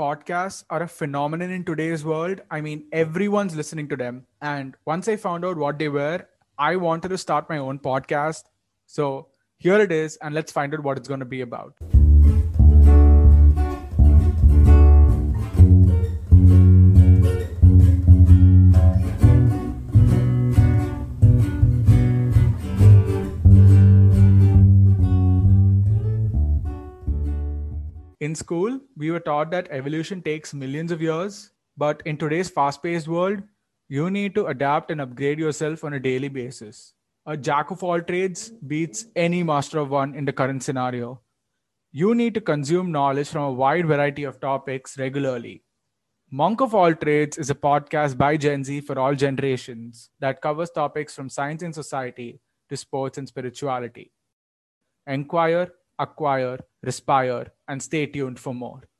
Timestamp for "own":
7.58-7.78